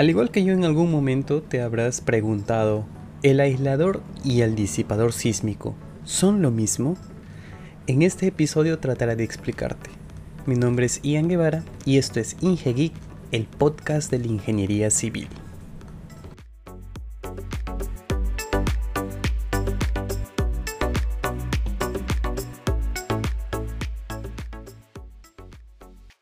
Al 0.00 0.08
igual 0.08 0.30
que 0.30 0.42
yo 0.44 0.54
en 0.54 0.64
algún 0.64 0.90
momento 0.90 1.42
te 1.42 1.60
habrás 1.60 2.00
preguntado, 2.00 2.86
¿el 3.22 3.38
aislador 3.38 4.02
y 4.24 4.40
el 4.40 4.54
disipador 4.54 5.12
sísmico 5.12 5.74
son 6.04 6.40
lo 6.40 6.50
mismo? 6.50 6.96
En 7.86 8.00
este 8.00 8.28
episodio 8.28 8.78
trataré 8.78 9.14
de 9.14 9.24
explicarte. 9.24 9.90
Mi 10.46 10.54
nombre 10.54 10.86
es 10.86 11.02
Ian 11.02 11.28
Guevara 11.28 11.64
y 11.84 11.98
esto 11.98 12.18
es 12.18 12.38
IngeGeek, 12.40 12.94
el 13.30 13.44
podcast 13.44 14.10
de 14.10 14.20
la 14.20 14.28
ingeniería 14.28 14.88
civil. 14.88 15.28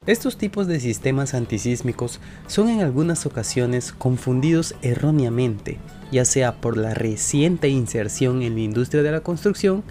Estos 0.08 0.38
tipos 0.38 0.66
de 0.66 0.80
sistemas 0.80 1.34
antisísmicos 1.34 2.18
son 2.46 2.70
en 2.70 2.80
algunas 2.80 3.26
ocasiones 3.26 3.92
confundidos 3.92 4.74
erróneamente, 4.80 5.76
ya 6.10 6.24
sea 6.24 6.62
por 6.62 6.78
la 6.78 6.94
reciente 6.94 7.68
inserción 7.68 8.40
en 8.40 8.54
la 8.54 8.60
industria 8.60 9.02
de 9.02 9.12
la 9.12 9.20
construcción 9.20 9.84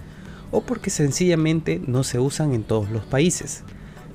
o 0.49 0.61
porque 0.61 0.89
sencillamente 0.89 1.79
no 1.85 2.03
se 2.03 2.17
usan 2.17 2.55
en 2.55 2.63
todos 2.63 2.89
los 2.89 3.05
países, 3.05 3.61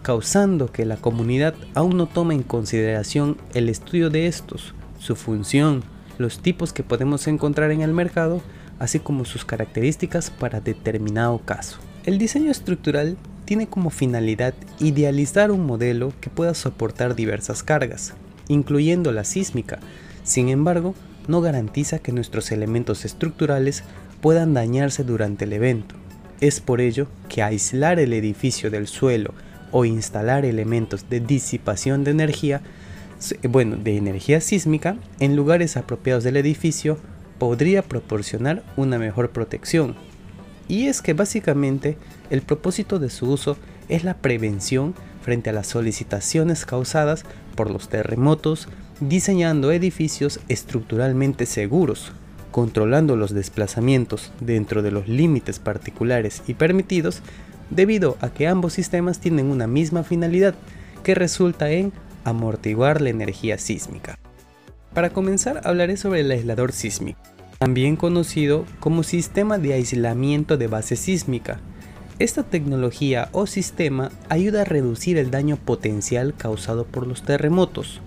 causando 0.03 0.73
que 0.73 0.87
la 0.87 0.97
comunidad 0.97 1.55
aún 1.73 1.97
no 1.97 2.07
tome 2.07 2.35
en 2.35 2.43
consideración 2.43 3.37
el 3.55 3.69
estudio 3.69 4.11
de 4.11 4.27
estos, 4.27 4.75
su 4.99 5.15
función, 5.15 5.85
los 6.19 6.41
tipos 6.41 6.73
que 6.73 6.83
podemos 6.83 7.29
encontrar 7.29 7.71
en 7.71 7.81
el 7.81 7.93
mercado, 7.93 8.43
así 8.81 8.99
como 8.99 9.25
sus 9.25 9.45
características 9.45 10.33
para 10.33 10.61
determinado 10.61 11.39
caso. 11.39 11.79
El 12.03 12.19
diseño 12.19 12.51
estructural 12.51 13.17
tiene 13.45 13.67
como 13.67 13.91
finalidad 13.91 14.55
idealizar 14.79 15.51
un 15.51 15.67
modelo 15.67 16.13
que 16.21 16.31
pueda 16.31 16.55
soportar 16.55 17.15
diversas 17.15 17.63
cargas, 17.63 18.15
incluyendo 18.49 19.13
la 19.13 19.25
sísmica. 19.25 19.81
Sin 20.25 20.49
embargo, 20.49 20.95
no 21.29 21.41
garantiza 21.41 21.99
que 21.99 22.13
nuestros 22.13 22.53
elementos 22.53 23.05
estructurales 23.05 23.85
puedan 24.21 24.55
dañarse 24.55 25.05
durante 25.05 25.45
el 25.45 25.53
evento. 25.53 25.95
Es 26.41 26.61
por 26.61 26.81
ello 26.81 27.07
que 27.29 27.43
aislar 27.43 27.99
el 27.99 28.13
edificio 28.13 28.71
del 28.71 28.87
suelo 28.87 29.35
o 29.71 29.85
instalar 29.85 30.45
elementos 30.45 31.09
de 31.09 31.21
disipación 31.21 32.05
de 32.05 32.11
energía, 32.11 32.61
bueno, 33.49 33.77
de 33.77 33.97
energía 33.97 34.41
sísmica 34.41 34.97
en 35.21 35.37
lugares 35.37 35.77
apropiados 35.77 36.25
del 36.25 36.37
edificio 36.37 36.99
podría 37.39 37.83
proporcionar 37.83 38.63
una 38.77 38.99
mejor 38.99 39.31
protección. 39.31 39.97
Y 40.69 40.87
es 40.87 41.03
que 41.03 41.13
básicamente 41.13 41.97
el 42.31 42.43
propósito 42.43 42.99
de 42.99 43.11
su 43.11 43.31
uso 43.31 43.57
es 43.89 44.05
la 44.05 44.15
prevención 44.15 44.95
frente 45.23 45.51
a 45.51 45.53
las 45.53 45.67
solicitaciones 45.69 46.67
causadas 46.67 47.25
por 47.55 47.71
los 47.71 47.89
terremotos, 47.89 48.69
diseñando 49.01 49.73
edificios 49.73 50.41
estructuralmente 50.49 51.47
seguros, 51.47 52.13
controlando 52.51 53.17
los 53.17 53.33
desplazamientos 53.33 54.33
dentro 54.41 54.83
de 54.83 54.91
los 54.91 55.09
límites 55.09 55.59
particulares 55.59 56.43
y 56.47 56.55
permitidos, 56.55 57.23
debido 57.71 58.17
a 58.21 58.31
que 58.31 58.49
ambos 58.49 58.75
sistemas 58.75 59.21
tienen 59.21 59.47
una 59.47 59.67
misma 59.67 60.03
finalidad, 60.03 60.55
que 61.03 61.15
resulta 61.15 61.71
en 61.71 61.93
amortiguar 62.25 63.01
la 63.01 63.11
energía 63.11 63.59
sísmica. 63.59 64.19
Para 64.95 65.11
comenzar 65.11 65.63
hablaré 65.65 65.97
sobre 65.97 66.21
el 66.21 66.31
aislador 66.31 66.73
sísmico, 66.73 67.21
también 67.63 67.95
conocido 67.95 68.67
como 68.81 69.05
sistema 69.05 69.57
de 69.57 69.75
aislamiento 69.75 70.57
de 70.57 70.67
base 70.67 70.97
sísmica, 70.97 71.61
esta 72.19 72.43
tecnología 72.43 73.29
o 73.31 73.47
sistema 73.47 74.11
ayuda 74.29 74.63
a 74.63 74.65
reducir 74.65 75.17
el 75.17 75.31
daño 75.31 75.57
potencial 75.57 76.35
causado 76.37 76.85
por 76.85 77.07
los 77.07 77.23
terremotos. 77.23 78.01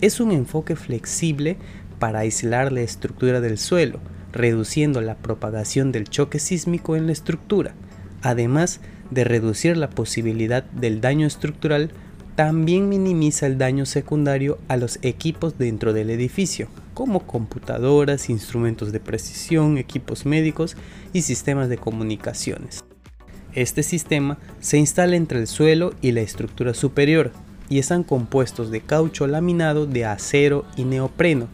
Es 0.00 0.20
un 0.20 0.30
enfoque 0.30 0.76
flexible 0.76 1.56
para 1.98 2.20
aislar 2.20 2.70
la 2.70 2.82
estructura 2.82 3.40
del 3.40 3.58
suelo, 3.58 3.98
reduciendo 4.30 5.00
la 5.00 5.16
propagación 5.16 5.90
del 5.90 6.08
choque 6.08 6.38
sísmico 6.38 6.94
en 6.94 7.06
la 7.06 7.12
estructura. 7.12 7.74
Además 8.22 8.78
de 9.10 9.24
reducir 9.24 9.76
la 9.76 9.90
posibilidad 9.90 10.62
del 10.62 11.00
daño 11.00 11.26
estructural, 11.26 11.90
también 12.36 12.88
minimiza 12.88 13.48
el 13.48 13.58
daño 13.58 13.84
secundario 13.84 14.58
a 14.68 14.76
los 14.76 15.00
equipos 15.02 15.58
dentro 15.58 15.92
del 15.92 16.08
edificio, 16.10 16.68
como 16.96 17.26
computadoras, 17.26 18.30
instrumentos 18.30 18.90
de 18.90 19.00
precisión, 19.00 19.76
equipos 19.76 20.24
médicos 20.24 20.78
y 21.12 21.20
sistemas 21.20 21.68
de 21.68 21.76
comunicaciones. 21.76 22.84
Este 23.52 23.82
sistema 23.82 24.38
se 24.60 24.78
instala 24.78 25.14
entre 25.14 25.38
el 25.38 25.46
suelo 25.46 25.92
y 26.00 26.12
la 26.12 26.22
estructura 26.22 26.72
superior 26.72 27.32
y 27.68 27.80
están 27.80 28.02
compuestos 28.02 28.70
de 28.70 28.80
caucho 28.80 29.26
laminado 29.26 29.84
de 29.86 30.06
acero 30.06 30.64
y 30.74 30.84
neopreno, 30.84 31.48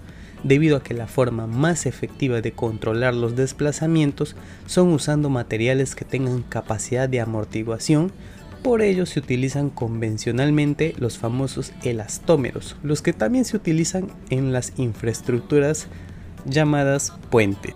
debido 0.44 0.76
a 0.76 0.82
que 0.84 0.94
la 0.94 1.08
forma 1.08 1.48
más 1.48 1.86
efectiva 1.86 2.40
de 2.40 2.52
controlar 2.52 3.12
los 3.12 3.34
desplazamientos 3.34 4.36
son 4.66 4.92
usando 4.92 5.28
materiales 5.28 5.96
que 5.96 6.04
tengan 6.04 6.42
capacidad 6.42 7.08
de 7.08 7.20
amortiguación, 7.20 8.12
por 8.62 8.82
ello 8.82 9.06
se 9.06 9.18
utilizan 9.18 9.70
convencionalmente 9.70 10.94
los 10.98 11.18
famosos 11.18 11.72
elastómeros, 11.82 12.76
los 12.82 13.02
que 13.02 13.12
también 13.12 13.44
se 13.44 13.56
utilizan 13.56 14.08
en 14.30 14.52
las 14.52 14.72
infraestructuras 14.76 15.88
llamadas 16.44 17.12
puente. 17.30 17.74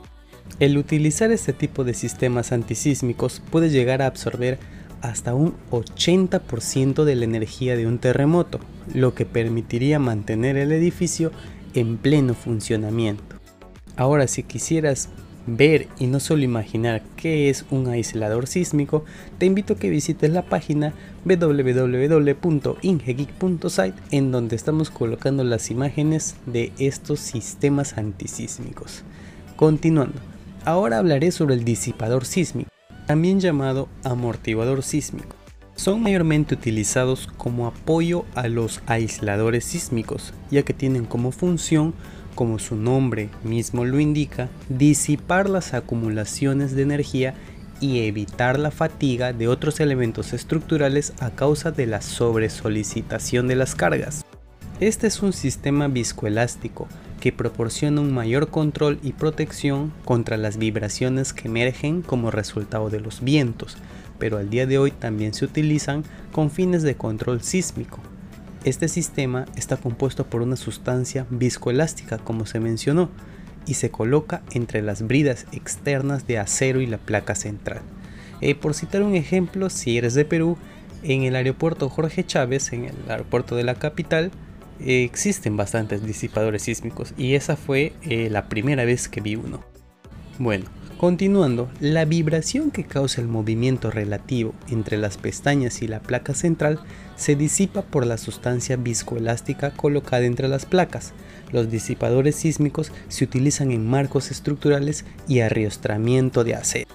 El 0.61 0.79
utilizar 0.79 1.33
este 1.33 1.53
tipo 1.53 1.85
de 1.85 1.95
sistemas 1.95 2.53
antisísmicos 2.53 3.43
puede 3.51 3.71
llegar 3.71 4.01
a 4.01 4.07
absorber 4.07 4.59
hasta 5.03 5.35
un 5.35 5.55
80% 5.71 7.05
de 7.05 7.15
la 7.15 7.25
energía 7.25 7.77
de 7.77 7.87
un 7.87 7.99
terremoto, 7.99 8.61
lo 8.95 9.15
que 9.15 9.27
permitiría 9.27 9.99
mantener 9.99 10.57
el 10.57 10.73
edificio 10.73 11.33
en 11.75 11.99
pleno 11.99 12.35
funcionamiento. 12.35 13.37
Ahora, 13.97 14.27
si 14.27 14.43
quisieras 14.43 15.11
ver 15.47 15.89
y 15.99 16.07
no 16.07 16.21
solo 16.21 16.43
imaginar 16.43 17.03
qué 17.17 17.51
es 17.51 17.67
un 17.71 17.89
aislador 17.89 18.47
sísmico, 18.47 19.05
te 19.39 19.45
invito 19.47 19.75
a 19.75 19.77
que 19.77 19.91
visites 19.91 20.31
la 20.31 20.43
página 20.43 20.95
www.ingegeek.site 21.25 23.97
en 24.11 24.33
donde 24.33 24.57
estamos 24.57 24.91
colocando 24.91 25.45
las 25.45 25.71
imágenes 25.71 26.37
de 26.47 26.73
estos 26.79 27.21
sistemas 27.21 27.99
antisísmicos. 27.99 29.05
Continuando, 29.57 30.21
Ahora 30.67 30.99
hablaré 30.99 31.31
sobre 31.31 31.55
el 31.55 31.63
disipador 31.63 32.25
sísmico, 32.25 32.71
también 33.07 33.39
llamado 33.39 33.89
amortiguador 34.03 34.83
sísmico. 34.83 35.37
Son 35.77 36.03
mayormente 36.03 36.57
utilizados 36.57 37.29
como 37.37 37.69
apoyo 37.69 38.25
a 38.35 38.49
los 38.49 38.83
aisladores 38.87 39.65
sísmicos, 39.65 40.35
ya 40.51 40.65
que 40.65 40.75
tienen 40.75 41.05
como 41.05 41.31
función, 41.31 41.95
como 42.37 42.61
su 42.61 42.77
nombre 42.77 43.31
mismo 43.43 43.85
lo 43.85 43.99
indica, 43.99 44.49
disipar 44.69 45.51
las 45.51 45.75
acumulaciones 45.75 46.77
de 46.77 46.83
energía 46.83 47.35
y 47.81 48.07
evitar 48.07 48.59
la 48.59 48.71
fatiga 48.71 49.33
de 49.33 49.49
otros 49.49 49.81
elementos 49.81 50.33
estructurales 50.33 51.13
a 51.19 51.31
causa 51.31 51.73
de 51.73 51.87
la 51.87 52.01
sobresolicitación 52.01 53.49
de 53.49 53.57
las 53.57 53.75
cargas. 53.75 54.25
Este 54.79 55.07
es 55.07 55.23
un 55.23 55.33
sistema 55.33 55.89
viscoelástico 55.89 56.87
que 57.21 57.33
proporciona 57.33 58.03
un 58.03 58.13
mayor 58.13 58.49
control 58.49 58.99
y 59.03 59.13
protección 59.13 59.93
contra 60.05 60.37
las 60.37 60.59
vibraciones 60.59 61.33
que 61.33 61.49
emergen 61.49 62.03
como 62.03 62.31
resultado 62.31 62.91
de 62.91 63.01
los 63.01 63.23
vientos, 63.23 63.79
pero 64.19 64.37
al 64.37 64.51
día 64.51 64.67
de 64.67 64.79
hoy 64.79 64.91
también 64.91 65.33
se 65.33 65.47
utilizan 65.47 66.05
con 66.31 66.51
fines 66.51 66.83
de 66.83 66.95
control 66.95 67.43
sísmico. 67.43 68.01
Este 68.67 68.89
sistema 68.89 69.45
está 69.55 69.77
compuesto 69.77 70.27
por 70.27 70.43
una 70.43 70.57
sustancia 70.57 71.25
viscoelástica, 71.31 72.19
como 72.19 72.47
se 72.47 72.59
mencionó, 72.59 73.11
y 73.65 73.75
se 73.75 73.93
coloca 73.93 74.43
entre 74.51 74.83
las 74.83 75.07
bridas 75.07 75.47
externas 75.53 76.27
de 76.27 76.41
acero 76.41 76.81
y 76.81 76.87
la 76.89 76.99
placa 76.99 77.37
central. 77.37 77.83
Eh, 78.41 78.57
por 78.57 78.75
citar 78.75 79.05
un 79.05 79.15
ejemplo, 79.15 79.71
si 79.71 79.97
eres 79.97 80.15
de 80.15 80.25
Perú, 80.25 80.59
en 81.05 81.23
el 81.23 81.37
aeropuerto 81.37 81.89
Jorge 81.89 82.27
Chávez, 82.27 82.73
en 82.73 82.87
el 82.87 82.97
aeropuerto 83.09 83.55
de 83.55 83.63
la 83.63 83.77
capital, 83.77 84.33
existen 84.81 85.57
bastantes 85.57 86.05
disipadores 86.05 86.63
sísmicos 86.63 87.15
y 87.17 87.35
esa 87.35 87.55
fue 87.57 87.93
eh, 88.03 88.29
la 88.31 88.49
primera 88.49 88.85
vez 88.85 89.09
que 89.09 89.21
vi 89.21 89.37
uno. 89.37 89.63
Bueno, 90.41 90.65
continuando, 90.97 91.71
la 91.81 92.05
vibración 92.05 92.71
que 92.71 92.85
causa 92.85 93.21
el 93.21 93.29
movimiento 93.29 93.91
relativo 93.91 94.55
entre 94.69 94.97
las 94.97 95.17
pestañas 95.17 95.83
y 95.83 95.89
la 95.89 96.01
placa 96.01 96.35
central 96.35 96.81
se 97.17 97.37
disipa 97.37 97.83
por 97.83 98.07
la 98.07 98.19
sustancia 98.19 98.77
viscoelástica 98.77 99.71
colocada 99.71 100.25
entre 100.25 100.49
las 100.49 100.67
placas. 100.67 101.13
Los 101.53 101.71
disipadores 101.71 102.37
sísmicos 102.37 102.93
se 103.09 103.25
utilizan 103.25 103.71
en 103.71 103.87
marcos 103.87 104.31
estructurales 104.31 105.05
y 105.29 105.41
arriostramiento 105.41 106.45
de 106.45 106.55
acero. 106.55 106.91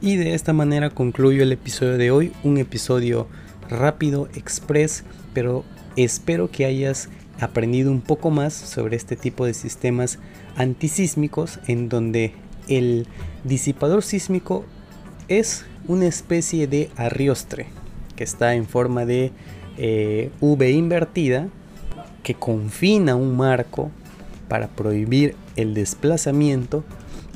Y 0.00 0.16
de 0.16 0.34
esta 0.34 0.52
manera 0.52 0.90
concluyo 0.90 1.42
el 1.42 1.52
episodio 1.52 1.96
de 1.96 2.10
hoy, 2.10 2.32
un 2.42 2.58
episodio 2.58 3.28
rápido, 3.70 4.28
express, 4.34 5.04
pero 5.32 5.64
espero 5.96 6.50
que 6.50 6.66
hayas 6.66 7.08
aprendido 7.40 7.90
un 7.90 8.00
poco 8.00 8.30
más 8.30 8.52
sobre 8.52 8.96
este 8.96 9.16
tipo 9.16 9.46
de 9.46 9.54
sistemas 9.54 10.18
antisísmicos 10.56 11.58
en 11.66 11.88
donde 11.88 12.32
el 12.68 13.06
disipador 13.44 14.02
sísmico 14.02 14.64
es 15.28 15.64
una 15.86 16.06
especie 16.06 16.66
de 16.66 16.90
arriostre 16.96 17.66
que 18.16 18.24
está 18.24 18.54
en 18.54 18.66
forma 18.66 19.04
de 19.04 19.32
eh, 19.76 20.30
V 20.40 20.70
invertida 20.70 21.48
que 22.22 22.34
confina 22.34 23.16
un 23.16 23.36
marco 23.36 23.90
para 24.48 24.68
prohibir 24.68 25.34
el 25.56 25.74
desplazamiento 25.74 26.84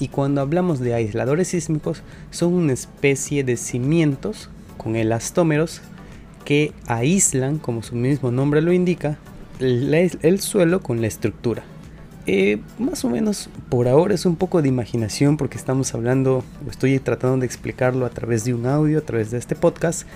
y 0.01 0.09
cuando 0.09 0.41
hablamos 0.41 0.79
de 0.81 0.95
aisladores 0.95 1.49
sísmicos 1.49 2.03
son 2.31 2.55
una 2.55 2.73
especie 2.73 3.45
de 3.45 3.57
cimientos 3.57 4.49
con 4.77 4.97
elastómeros 4.97 5.83
que 6.45 6.73
aíslan, 6.87 7.59
como 7.59 7.83
su 7.83 7.95
mismo 7.95 8.31
nombre 8.31 8.63
lo 8.63 8.73
indica, 8.73 9.19
el, 9.61 10.41
suelo 10.41 10.81
con 10.81 11.01
la 11.01 11.09
estructura. 11.09 11.65
Eh, 12.31 12.61
más 12.79 13.07
o 13.07 13.09
menos 13.09 13.49
por 13.71 13.89
ahora 13.89 14.15
es 14.15 14.27
un 14.27 14.37
poco 14.37 14.61
de 14.61 14.69
imaginación 14.69 15.39
porque 15.39 15.57
estamos 15.57 15.95
hablando, 15.95 16.45
o 16.67 16.71
estoy 16.71 16.99
tratando 16.99 17.39
de 17.39 17.47
explicarlo 17.47 18.05
a 18.05 18.11
través 18.11 18.45
de 18.45 18.53
un 18.53 18.67
audio, 18.67 18.99
a 18.99 19.01
través 19.01 19.31
de 19.31 19.39
este 19.39 19.55
podcast, 19.55 20.07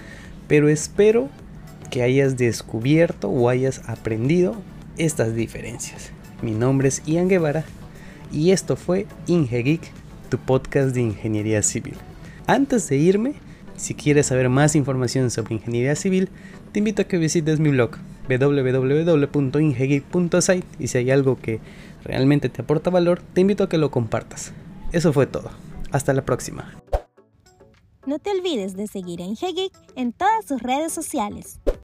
pero 0.47 0.69
espero 0.69 1.31
que 1.91 2.03
hayas 2.03 2.37
descubierto 2.37 3.31
o 3.31 3.49
hayas 3.49 3.81
aprendido 3.88 4.56
estas 4.99 5.35
diferencias. 5.35 6.11
Mi 6.43 6.50
nombre 6.50 6.88
es 6.88 7.03
Ian 7.06 7.29
Guevara 7.29 7.64
y 8.31 8.50
esto 8.50 8.76
fue 8.76 9.06
IngeGeek, 9.26 9.81
tu 10.29 10.37
podcast 10.37 10.94
de 10.94 11.00
ingeniería 11.00 11.62
civil. 11.62 11.94
Antes 12.47 12.91
de 12.91 12.99
irme, 12.99 13.37
si 13.79 13.94
quieres 13.94 14.26
saber 14.26 14.50
más 14.50 14.76
información 14.76 15.31
sobre 15.31 15.55
ingeniería 15.55 15.97
civil, 15.97 16.29
te 16.73 16.81
invito 16.81 17.00
a 17.00 17.05
que 17.06 17.17
visites 17.17 17.58
mi 17.58 17.70
blog 17.70 17.93
www.ingegeek.site 18.29 20.67
y 20.79 20.89
si 20.89 20.99
hay 20.99 21.11
algo 21.11 21.39
que 21.39 21.61
realmente 22.05 22.49
te 22.49 22.63
aporta 22.63 22.91
valor, 22.91 23.21
te 23.33 23.41
invito 23.41 23.65
a 23.65 23.69
que 23.69 23.79
lo 23.79 23.91
compartas. 23.91 24.53
Eso 24.93 25.13
fue 25.13 25.27
todo. 25.27 25.51
Hasta 25.91 26.13
la 26.13 26.25
próxima. 26.25 26.73
No 28.05 28.19
te 28.19 28.31
olvides 28.31 28.77
de 28.77 28.89
seguir 28.89 29.23
a 29.23 29.25
Ingegeek 29.25 29.73
en 29.95 30.13
todas 30.13 30.45
sus 30.47 30.61
redes 30.61 30.93
sociales. 30.93 31.61